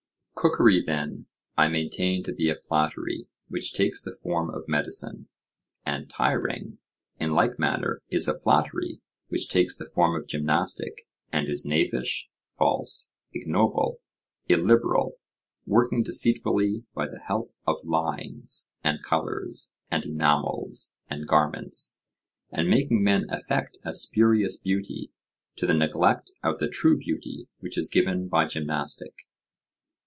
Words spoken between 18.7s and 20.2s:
and colours, and